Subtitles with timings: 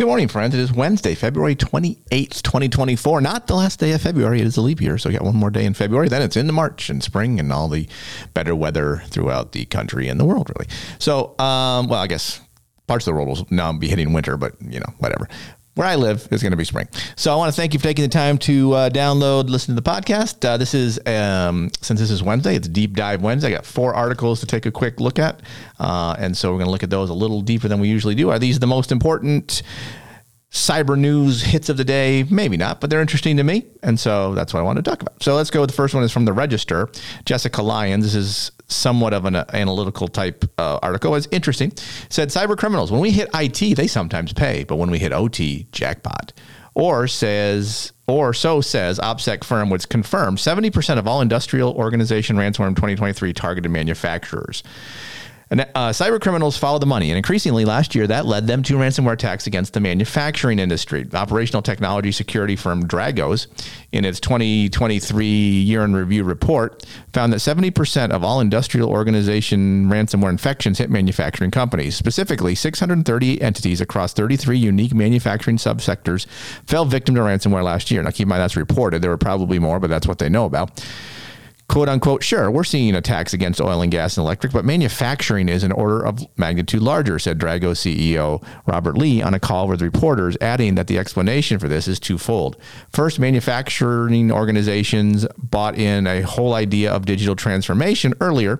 [0.00, 0.54] Good morning, friends.
[0.54, 3.20] It is Wednesday, February 28th, 2024.
[3.20, 4.40] Not the last day of February.
[4.40, 4.96] It is a leap year.
[4.96, 6.08] So we got one more day in February.
[6.08, 7.86] Then it's into March and spring and all the
[8.32, 10.70] better weather throughout the country and the world, really.
[10.98, 12.40] So, um, well, I guess
[12.86, 15.28] parts of the world will now be hitting winter, but, you know, whatever
[15.80, 16.86] where I live is going to be spring.
[17.16, 19.80] So I want to thank you for taking the time to uh, download, listen to
[19.80, 20.46] the podcast.
[20.46, 23.48] Uh, this is um, since this is Wednesday, it's Deep Dive Wednesday.
[23.48, 25.40] I got four articles to take a quick look at,
[25.78, 28.14] uh, and so we're going to look at those a little deeper than we usually
[28.14, 28.28] do.
[28.28, 29.62] Are these the most important?
[30.50, 34.34] Cyber news hits of the day maybe not but they're interesting to me and so
[34.34, 36.10] that's what i want to talk about so let's go with the first one is
[36.10, 36.88] from the register
[37.24, 41.14] jessica lyons this is somewhat of an uh, analytical type uh, article.
[41.14, 41.70] It's interesting.
[41.70, 45.12] It said cyber criminals, when we hit IT, they sometimes pay, but when we hit
[45.12, 46.32] OT, jackpot.
[46.74, 52.68] Or says, or so says OPSEC firm, which confirmed 70% of all industrial organization ransomware
[52.68, 54.62] in 2023 targeted manufacturers.
[55.50, 58.74] And, uh, cyber criminals follow the money, and increasingly last year that led them to
[58.74, 61.08] ransomware attacks against the manufacturing industry.
[61.12, 63.48] Operational technology security firm Dragos,
[63.90, 70.30] in its 2023 year in review report, found that 70% of all industrial organization ransomware
[70.30, 71.96] infections hit manufacturing companies.
[71.96, 76.26] Specifically, 630 entities across 33 unique manufacturing subsectors
[76.64, 78.04] fell victim to ransomware last year.
[78.04, 79.02] Now, keep in mind that's reported.
[79.02, 80.80] There were probably more, but that's what they know about
[81.70, 85.62] quote unquote, sure, we're seeing attacks against oil and gas and electric, but manufacturing is
[85.62, 90.36] an order of magnitude larger, said Dragos CEO Robert Lee on a call with reporters,
[90.40, 92.56] adding that the explanation for this is twofold.
[92.92, 98.58] First, manufacturing organizations bought in a whole idea of digital transformation earlier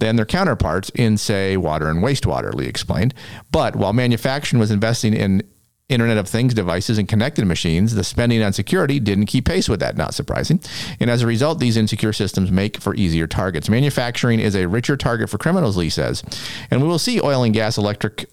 [0.00, 3.14] than their counterparts in, say, water and wastewater, Lee explained.
[3.52, 5.44] But while manufacturing was investing in
[5.88, 9.80] Internet of Things devices and connected machines, the spending on security didn't keep pace with
[9.80, 10.60] that, not surprising.
[11.00, 13.70] And as a result, these insecure systems make for easier targets.
[13.70, 16.22] Manufacturing is a richer target for criminals, Lee says.
[16.70, 18.28] And we will see oil and gas, electric,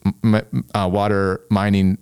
[0.74, 1.98] uh, water, mining,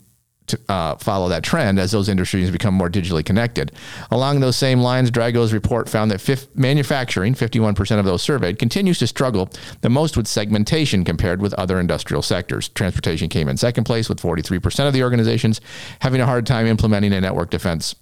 [0.47, 3.71] to uh, follow that trend as those industries become more digitally connected.
[4.11, 8.99] Along those same lines, Dragos report found that fifth, manufacturing, 51% of those surveyed, continues
[8.99, 9.49] to struggle
[9.81, 12.69] the most with segmentation compared with other industrial sectors.
[12.69, 15.61] Transportation came in second place, with 43% of the organizations
[15.99, 17.95] having a hard time implementing a network defense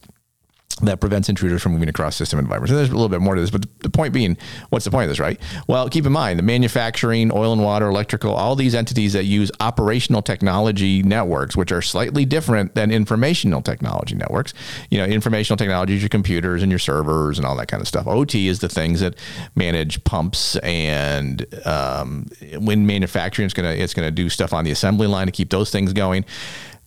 [0.75, 2.71] that prevents intruders from moving across system environments.
[2.71, 4.37] And there's a little bit more to this, but the point being,
[4.69, 5.39] what's the point of this, right?
[5.67, 9.51] Well, keep in mind the manufacturing, oil and water, electrical, all these entities that use
[9.59, 14.53] operational technology networks, which are slightly different than informational technology networks.
[14.89, 17.87] You know, informational technology is your computers and your servers and all that kind of
[17.87, 18.07] stuff.
[18.07, 19.15] OT is the things that
[19.55, 22.27] manage pumps and um,
[22.57, 25.49] when manufacturing is to it's going to do stuff on the assembly line to keep
[25.49, 26.25] those things going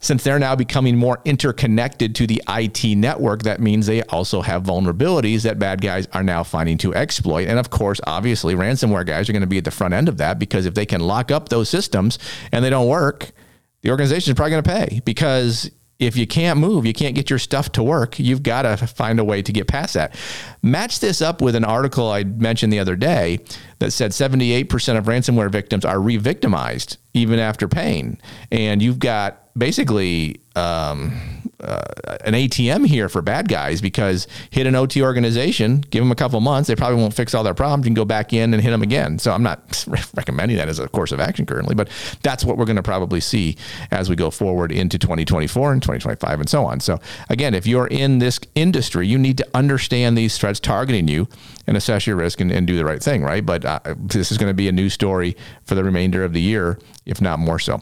[0.04, 4.62] since they're now becoming more interconnected to the IT network, that means they also have
[4.62, 7.48] vulnerabilities that bad guys are now finding to exploit.
[7.48, 10.18] And of course, obviously, ransomware guys are going to be at the front end of
[10.18, 12.18] that because if they can lock up those systems
[12.52, 13.32] and they don't work,
[13.80, 17.30] the organization is probably going to pay because if you can't move, you can't get
[17.30, 20.14] your stuff to work, you've got to find a way to get past that.
[20.62, 23.38] Match this up with an article I mentioned the other day
[23.78, 28.18] that said 78% of ransomware victims are re victimized even after paying.
[28.50, 31.12] And you've got basically um,
[31.60, 31.82] uh,
[32.24, 36.40] an ATM here for bad guys because hit an OT organization, give them a couple
[36.40, 37.84] months, they probably won't fix all their problems.
[37.84, 39.18] You can go back in and hit them again.
[39.18, 39.84] So I'm not
[40.14, 41.88] recommending that as a course of action currently, but
[42.22, 43.56] that's what we're going to probably see
[43.90, 46.80] as we go forward into 2024 and 2025 and so on.
[46.80, 47.00] So
[47.30, 51.28] again, if you're in this industry, you need to understand these threats targeting you
[51.66, 53.44] and assess your risk and, and do the right thing, right?
[53.44, 56.42] But uh, this is going to be a new story for the remainder of the
[56.42, 57.80] year, if not more so.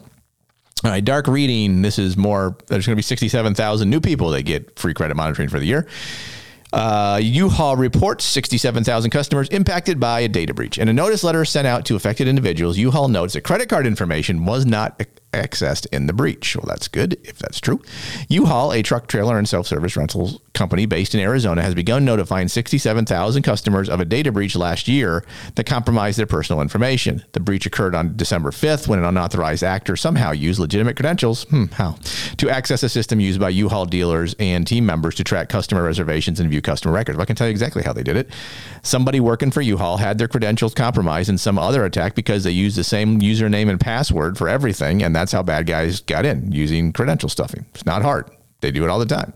[0.83, 1.81] All right, dark reading.
[1.81, 2.57] This is more.
[2.67, 5.87] There's going to be 67,000 new people that get free credit monitoring for the year.
[6.73, 10.77] Uh, U-Haul reports 67,000 customers impacted by a data breach.
[10.77, 14.43] In a notice letter sent out to affected individuals, U-Haul notes that credit card information
[14.43, 15.01] was not
[15.33, 16.55] accessed in the breach.
[16.55, 17.81] Well, that's good if that's true.
[18.29, 23.43] U-Haul, a truck, trailer, and self-service rental company based in Arizona, has begun notifying 67,000
[23.43, 25.25] customers of a data breach last year
[25.55, 27.23] that compromised their personal information.
[27.33, 31.65] The breach occurred on December 5th when an unauthorized actor somehow used legitimate credentials, hmm,
[31.65, 31.97] how,
[32.37, 36.39] to access a system used by U-Haul dealers and team members to track customer reservations
[36.39, 37.19] and view customer records.
[37.19, 38.29] I can tell you exactly how they did it.
[38.83, 42.77] Somebody working for U-Haul had their credentials compromised in some other attack because they used
[42.77, 46.51] the same username and password for everything, and that that's how bad guys got in
[46.51, 47.65] using credential stuffing.
[47.73, 48.29] It's not hard.
[48.59, 49.31] They do it all the time.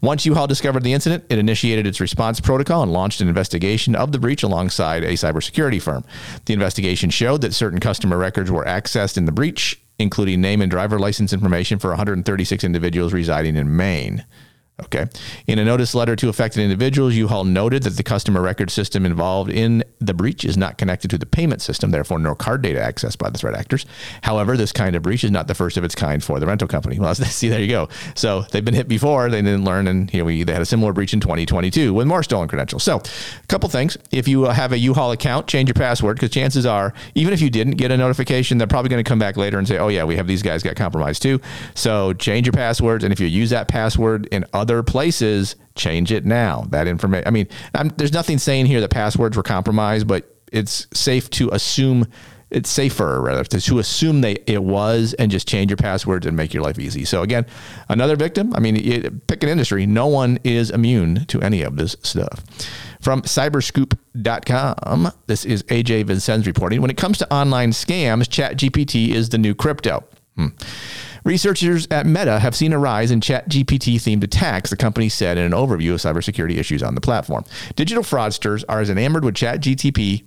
[0.00, 4.12] Once U-Haul discovered the incident, it initiated its response protocol and launched an investigation of
[4.12, 6.04] the breach alongside a cybersecurity firm.
[6.44, 10.70] The investigation showed that certain customer records were accessed in the breach, including name and
[10.70, 14.24] driver license information for 136 individuals residing in Maine.
[14.84, 15.06] Okay.
[15.46, 19.50] In a notice letter to affected individuals, U-Haul noted that the customer record system involved
[19.50, 23.16] in the breach is not connected to the payment system, therefore no card data accessed
[23.16, 23.86] by the threat actors.
[24.22, 26.68] However, this kind of breach is not the first of its kind for the rental
[26.68, 26.98] company.
[27.06, 27.88] Well, see, there you go.
[28.16, 30.92] So they've been hit before, they didn't learn, and here we they had a similar
[30.92, 32.82] breach in 2022 with more stolen credentials.
[32.82, 36.66] So, a couple things: if you have a U-Haul account, change your password because chances
[36.66, 39.56] are, even if you didn't get a notification, they're probably going to come back later
[39.56, 41.40] and say, "Oh yeah, we have these guys got compromised too."
[41.74, 46.10] So change your passwords, and if you use that password in other other places, change
[46.10, 46.66] it now.
[46.70, 47.28] That information.
[47.28, 51.48] I mean, I'm, there's nothing saying here that passwords were compromised, but it's safe to
[51.50, 52.06] assume
[52.50, 56.36] it's safer rather to, to assume they it was and just change your passwords and
[56.36, 57.04] make your life easy.
[57.04, 57.46] So again,
[57.88, 58.52] another victim.
[58.56, 59.86] I mean, it, pick an industry.
[59.86, 62.44] No one is immune to any of this stuff.
[63.00, 66.80] From cyberscoop.com, this is AJ Vicens reporting.
[66.80, 70.02] When it comes to online scams, ChatGPT is the new crypto.
[70.36, 70.48] Hmm.
[71.26, 75.44] Researchers at Meta have seen a rise in ChatGPT themed attacks, the company said in
[75.44, 77.44] an overview of cybersecurity issues on the platform.
[77.74, 80.22] Digital fraudsters are as enamored with ChatGPT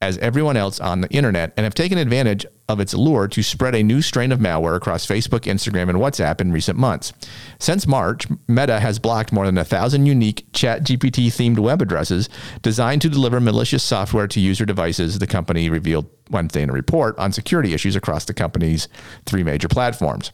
[0.00, 3.74] as everyone else on the internet and have taken advantage of its lure to spread
[3.74, 7.12] a new strain of malware across Facebook, Instagram, and WhatsApp in recent months.
[7.58, 12.28] Since March, Meta has blocked more than a thousand unique ChatGPT themed web addresses
[12.62, 17.18] designed to deliver malicious software to user devices, the company revealed Wednesday in a report
[17.18, 18.86] on security issues across the company's
[19.26, 20.30] three major platforms.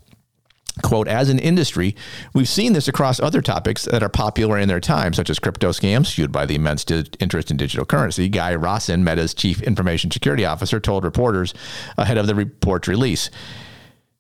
[0.83, 1.95] Quote, as an industry,
[2.35, 5.71] we've seen this across other topics that are popular in their time, such as crypto
[5.71, 8.29] scams fueled by the immense di- interest in digital currency.
[8.29, 11.55] Guy Rosen, Meta's chief information security officer, told reporters
[11.97, 13.31] ahead of the report's release.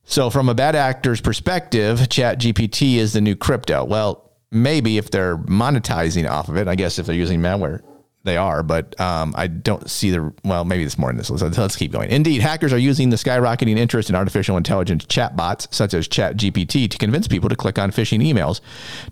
[0.05, 3.85] So, from a bad actor's perspective, ChatGPT is the new crypto.
[3.85, 7.83] Well, maybe if they're monetizing off of it, I guess if they're using malware
[8.25, 10.32] they are, but um, I don't see the.
[10.44, 11.29] Well, maybe it's more in this.
[11.29, 12.11] Let's, let's keep going.
[12.11, 16.97] Indeed, hackers are using the skyrocketing interest in artificial intelligence chatbots such as ChatGPT to
[16.97, 18.62] convince people to click on phishing emails,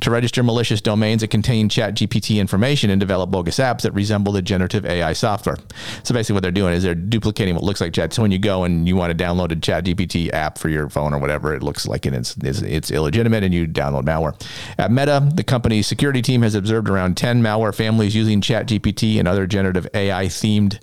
[0.01, 4.41] to register malicious domains that contain ChatGPT information, and develop bogus apps that resemble the
[4.41, 5.57] generative AI software.
[6.05, 8.15] So basically, what they're doing is they're duplicating what looks like Chat.
[8.15, 11.13] So when you go and you want to download a ChatGPT app for your phone
[11.13, 14.43] or whatever, it looks like it's, it's, it's illegitimate, and you download malware.
[14.79, 19.29] At Meta, the company's security team has observed around 10 malware families using ChatGPT and
[19.29, 20.79] other generative AI themed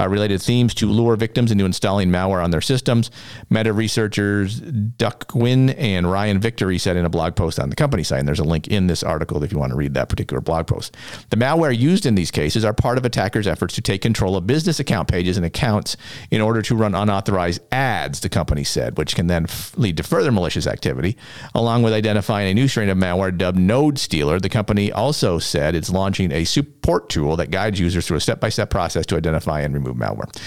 [0.00, 3.10] uh, related themes to lure victims into installing malware on their systems.
[3.50, 8.02] Meta researchers Duc Nguyen and Ryan Victory said in a blog post on the company
[8.02, 10.40] site, and there's a link in this article if you want to read that particular
[10.40, 10.96] blog post.
[11.30, 14.46] The malware used in these cases are part of attackers' efforts to take control of
[14.46, 15.96] business account pages and accounts
[16.30, 20.02] in order to run unauthorized ads, the company said, which can then f- lead to
[20.02, 21.16] further malicious activity.
[21.54, 25.74] Along with identifying a new strain of malware dubbed Node Stealer, the company also said
[25.74, 29.16] it's launching a support tool that guides users through a step by step process to
[29.16, 30.42] identify and remove remove malware.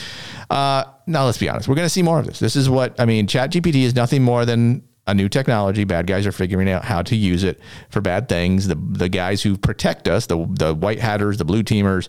[0.49, 1.67] Uh, now, let's be honest.
[1.67, 2.39] We're going to see more of this.
[2.39, 3.27] This is what I mean.
[3.27, 5.83] ChatGPT is nothing more than a new technology.
[5.83, 7.59] Bad guys are figuring out how to use it
[7.89, 8.67] for bad things.
[8.67, 12.07] The the guys who protect us, the the white hatters, the blue teamers,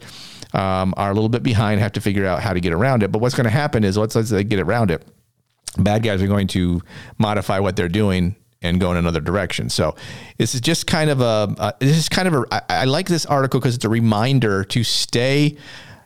[0.55, 1.81] um, are a little bit behind.
[1.81, 3.11] Have to figure out how to get around it.
[3.11, 5.05] But what's going to happen is once they get around it,
[5.79, 6.81] bad guys are going to
[7.19, 9.69] modify what they're doing and go in another direction.
[9.69, 9.95] So
[10.39, 12.45] this is just kind of a uh, this is kind of a.
[12.53, 15.57] I, I like this article because it's a reminder to stay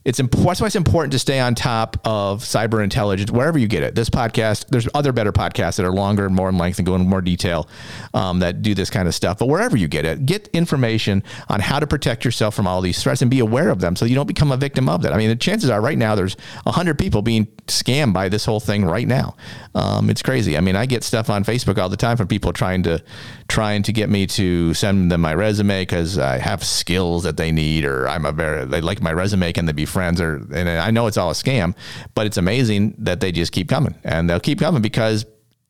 [0.09, 0.49] it's important.
[0.49, 3.95] That's why it's important to stay on top of cyber intelligence wherever you get it.
[3.95, 6.95] This podcast, there's other better podcasts that are longer and more in length and go
[6.95, 7.69] into more detail
[8.15, 9.39] um, that do this kind of stuff.
[9.39, 13.03] But wherever you get it, get information on how to protect yourself from all these
[13.03, 15.13] threats and be aware of them so you don't become a victim of that.
[15.13, 18.61] I mean, the chances are right now there's hundred people being scammed by this whole
[18.61, 19.37] thing right now.
[19.75, 20.57] Um, it's crazy.
[20.57, 23.05] I mean, I get stuff on Facebook all the time from people trying to
[23.49, 27.51] trying to get me to send them my resume because I have skills that they
[27.51, 29.53] need or I'm a very they like my resume.
[29.53, 31.75] Can they be friends or and I know it's all a scam,
[32.15, 35.25] but it's amazing that they just keep coming and they'll keep coming because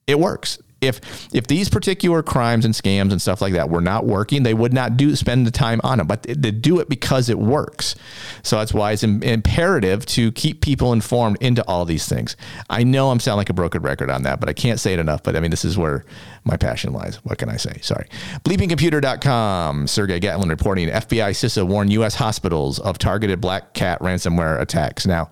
[0.06, 1.00] it works if
[1.34, 4.72] if these particular crimes and scams and stuff like that were not working, they would
[4.72, 6.06] not do spend the time on them.
[6.06, 7.94] But they do it because it works.
[8.42, 12.36] So that's why it's imperative to keep people informed into all these things.
[12.70, 14.98] I know I'm sounding like a broken record on that, but I can't say it
[14.98, 15.22] enough.
[15.22, 16.04] But I mean, this is where
[16.44, 17.16] my passion lies.
[17.24, 17.78] What can I say?
[17.82, 18.06] Sorry.
[18.44, 19.86] Bleepingcomputer.com.
[19.86, 22.14] Sergiu Gatlan reporting FBI CISA warned U.S.
[22.14, 25.06] hospitals of targeted black cat ransomware attacks.
[25.06, 25.30] Now,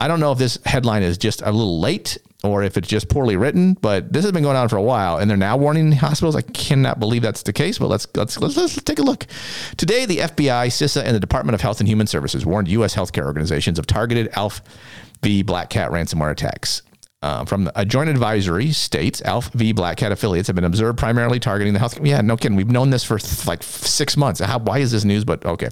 [0.00, 3.08] I don't know if this headline is just a little late or if it's just
[3.08, 5.92] poorly written, but this has been going on for a while and they're now warning
[5.92, 6.36] hospitals.
[6.36, 9.26] I cannot believe that's the case, but let's let's let's, let's take a look.
[9.76, 13.24] Today, the FBI, CISA, and the Department of Health and Human Services warned US healthcare
[13.24, 14.60] organizations of targeted ALF
[15.22, 16.82] v Black Cat ransomware attacks.
[17.24, 21.72] Uh, from a joint advisory states ALPHV Black Cat affiliates have been observed primarily targeting
[21.72, 21.98] the health.
[22.04, 22.54] Yeah, no kidding.
[22.54, 24.40] We've known this for th- like six months.
[24.40, 25.24] How, why is this news?
[25.24, 25.70] But okay.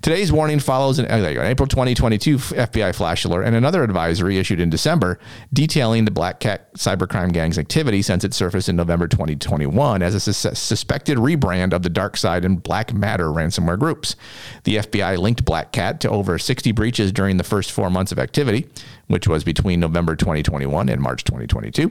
[0.00, 4.70] Today's warning follows an, an April 2022 FBI flash alert and another advisory issued in
[4.70, 5.18] December
[5.52, 10.20] detailing the Black Cat cybercrime gang's activity since it surfaced in November 2021 as a
[10.20, 14.16] sus- suspected rebrand of the Dark Side and Black Matter ransomware groups.
[14.62, 18.18] The FBI linked Black Cat to over 60 breaches during the first four months of
[18.18, 18.68] activity
[19.06, 21.90] which was between November 2021 and March 2022,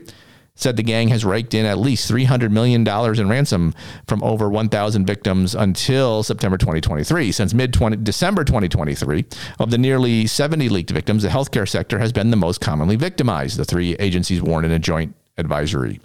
[0.56, 3.74] said the gang has raked in at least $300 million in ransom
[4.06, 7.32] from over 1,000 victims until September 2023.
[7.32, 7.72] Since mid
[8.04, 9.24] December 2023,
[9.58, 13.58] of the nearly 70 leaked victims, the healthcare sector has been the most commonly victimized,
[13.58, 16.00] the three agencies warned in a joint advisory.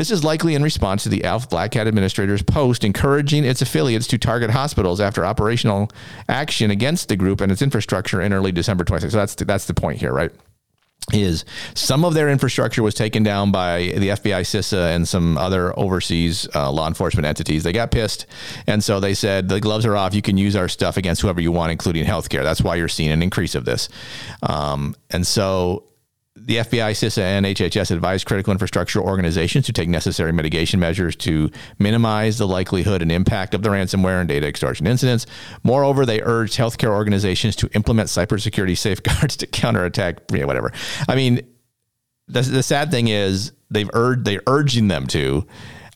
[0.00, 4.06] This is likely in response to the ALF Black Hat Administrator's post encouraging its affiliates
[4.06, 5.90] to target hospitals after operational
[6.26, 9.12] action against the group and its infrastructure in early December 26.
[9.12, 10.32] So that's the, that's the point here, right?
[11.12, 15.78] Is some of their infrastructure was taken down by the FBI, CISA, and some other
[15.78, 17.62] overseas uh, law enforcement entities.
[17.62, 18.24] They got pissed,
[18.66, 20.14] and so they said the gloves are off.
[20.14, 22.42] You can use our stuff against whoever you want, including healthcare.
[22.42, 23.90] That's why you're seeing an increase of this.
[24.42, 25.89] Um, and so
[26.46, 31.50] the FBI, CISA, and HHS advise critical infrastructure organizations to take necessary mitigation measures to
[31.78, 35.26] minimize the likelihood and impact of the ransomware and data extortion incidents.
[35.62, 40.72] Moreover, they urge healthcare organizations to implement cybersecurity safeguards to counterattack, yeah, whatever.
[41.08, 41.40] I mean,
[42.26, 45.46] the, the sad thing is they've urged they're urging them to.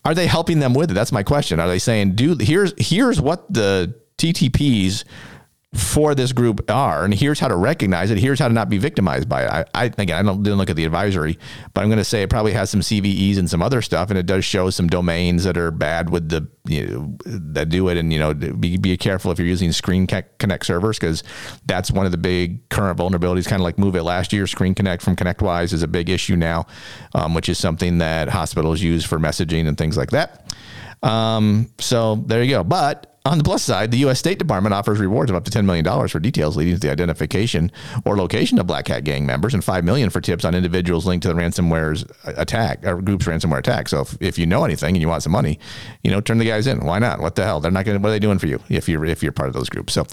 [0.05, 0.95] Are they helping them with it?
[0.95, 1.59] That's my question.
[1.59, 5.05] Are they saying, "Do here's here's what the TTPs
[5.75, 8.19] for this group are, and here's how to recognize it.
[8.19, 9.51] Here's how to not be victimized by it.
[9.51, 11.39] I, I again, I don't didn't look at the advisory,
[11.73, 14.19] but I'm going to say it probably has some CVEs and some other stuff, and
[14.19, 17.99] it does show some domains that are bad with the you know, that do it,
[17.99, 21.23] and you know, be, be careful if you're using Screen Connect servers because
[21.67, 23.47] that's one of the big current vulnerabilities.
[23.47, 26.37] Kind of like Move It last year, Screen Connect from ConnectWise is a big issue
[26.37, 26.67] now,
[27.15, 30.55] um, which is something that hospitals use for messaging and things like that.
[31.03, 34.19] Um, so there you go, but on the plus side, the U.S.
[34.19, 37.73] State Department offers rewards of up to $10 million for details leading to the identification
[38.05, 41.23] or location of Black Hat gang members and 5 million for tips on individuals linked
[41.23, 43.89] to the ransomware's attack, or group's ransomware attack.
[43.89, 45.59] So if, if you know anything and you want some money,
[46.03, 46.81] you know, turn the guys in.
[46.81, 47.21] Why not?
[47.21, 47.61] What the hell?
[47.61, 49.49] They're not going to, what are they doing for you if you're, if you're part
[49.49, 49.95] of those groups?
[49.95, 50.07] So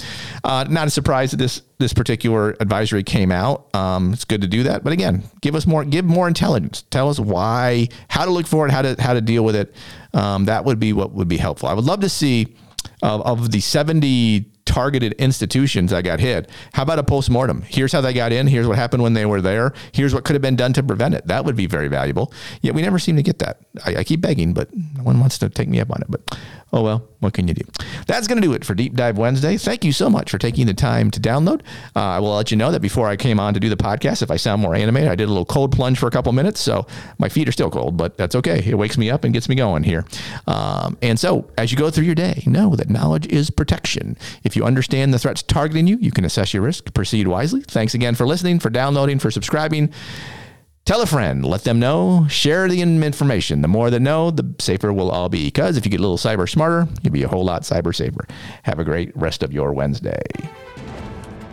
[0.46, 3.68] uh, not a surprise that this, this particular advisory came out.
[3.75, 4.86] Um, it's good to do that.
[4.86, 6.84] But again, give us more, give more intelligence.
[6.84, 9.75] Tell us why, how to look for it, how to, how to deal with it.
[10.13, 11.68] Um, that would be what would be helpful.
[11.68, 12.56] I would love to see,
[13.01, 16.50] of, of the 70 targeted institutions that got hit.
[16.73, 17.63] How about a postmortem?
[17.63, 18.47] Here's how they got in.
[18.47, 19.73] Here's what happened when they were there.
[19.91, 21.27] Here's what could have been done to prevent it.
[21.27, 22.33] That would be very valuable.
[22.61, 23.59] Yet we never seem to get that.
[23.85, 26.07] I, I keep begging, but no one wants to take me up on it.
[26.09, 26.38] But
[26.74, 27.63] oh well, what can you do?
[28.08, 29.58] That's going to do it for Deep Dive Wednesday.
[29.58, 31.62] Thank you so much for taking the time to download.
[31.96, 34.22] Uh, I will let you know that before I came on to do the podcast,
[34.22, 36.60] if I sound more animated, I did a little cold plunge for a couple minutes.
[36.60, 36.88] So
[37.20, 38.63] my feet are still cold, but that's okay.
[38.66, 40.06] It wakes me up and gets me going here.
[40.48, 44.18] Um, and so as you go through your day, know that knowledge is protection.
[44.44, 47.62] If you understand the threats targeting you, you can assess your risk, proceed wisely.
[47.62, 49.94] Thanks again for listening, for downloading, for subscribing.
[50.83, 53.61] Tell a friend, let them know, share the information.
[53.61, 55.45] The more that know, the safer we'll all be.
[55.45, 58.25] Because if you get a little cyber smarter, you'll be a whole lot cyber safer.
[58.63, 60.21] Have a great rest of your Wednesday.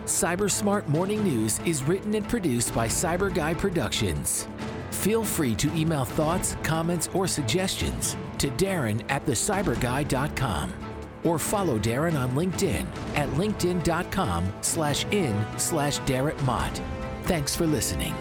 [0.06, 4.48] Cyber Smart Morning News is written and produced by Cyber Guy Productions.
[4.90, 10.72] Feel free to email thoughts, comments, or suggestions to Darren at thecyburguy.com
[11.24, 16.80] or follow Darren on LinkedIn at linkedin.com slash in slash Darren Mott.
[17.24, 18.14] Thanks for listening.